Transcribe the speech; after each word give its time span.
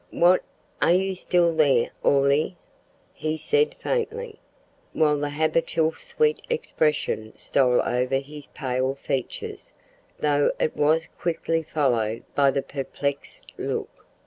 "What, 0.09 0.43
are 0.81 0.93
you 0.95 1.13
still 1.13 1.55
there, 1.55 1.91
Orley?" 2.01 2.57
he 3.13 3.37
said 3.37 3.75
faintly, 3.75 4.39
while 4.93 5.19
the 5.19 5.29
habitual 5.29 5.93
sweet 5.93 6.41
expression 6.49 7.33
stole 7.37 7.79
over 7.83 8.15
his 8.17 8.47
pale 8.47 8.95
features, 8.95 9.73
though 10.19 10.53
it 10.59 10.75
was 10.75 11.05
quickly 11.19 11.61
followed 11.61 12.23
by 12.33 12.49
the 12.49 12.63
perplexed 12.63 13.53
look. 13.59 14.07